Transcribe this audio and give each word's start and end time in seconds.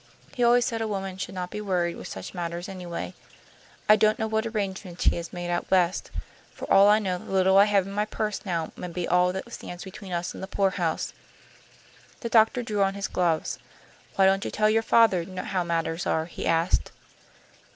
He 0.33 0.43
always 0.43 0.65
said 0.65 0.81
a 0.81 0.87
woman 0.87 1.17
should 1.17 1.35
not 1.35 1.51
be 1.51 1.61
worried 1.61 1.95
with 1.95 2.07
such 2.07 2.33
matters, 2.33 2.67
anyway. 2.67 3.13
I 3.87 3.95
don't 3.95 4.17
know 4.17 4.25
what 4.25 4.47
arrangements 4.47 5.03
he 5.03 5.15
has 5.17 5.31
made 5.31 5.51
out 5.51 5.69
West. 5.69 6.09
For 6.55 6.65
all 6.73 6.87
I 6.87 6.97
know, 6.97 7.19
the 7.19 7.31
little 7.31 7.59
I 7.59 7.65
have 7.65 7.85
in 7.85 7.93
my 7.93 8.05
purse 8.05 8.43
now 8.43 8.71
may 8.75 8.87
be 8.87 9.07
all 9.07 9.31
that 9.31 9.53
stands 9.53 9.83
between 9.83 10.11
us 10.11 10.33
and 10.33 10.41
the 10.41 10.47
poorhouse." 10.47 11.13
The 12.21 12.29
doctor 12.29 12.63
drew 12.63 12.81
on 12.81 12.95
his 12.95 13.07
gloves. 13.07 13.59
"Why 14.15 14.25
don't 14.25 14.43
you 14.43 14.49
tell 14.49 14.71
your 14.71 14.81
father 14.81 15.23
how 15.23 15.63
matters 15.63 16.07
are?" 16.07 16.25
he 16.25 16.47
asked. 16.47 16.89